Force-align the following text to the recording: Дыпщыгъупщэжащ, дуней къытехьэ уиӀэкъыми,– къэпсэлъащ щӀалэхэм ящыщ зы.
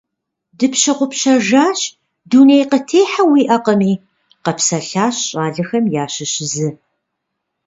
Дыпщыгъупщэжащ, 0.57 1.79
дуней 2.29 2.63
къытехьэ 2.69 3.23
уиӀэкъыми,– 3.31 3.93
къэпсэлъащ 4.43 5.15
щӀалэхэм 5.27 5.85
ящыщ 6.03 6.33
зы. 6.51 6.69